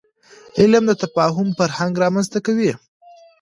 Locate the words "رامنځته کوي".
2.03-2.71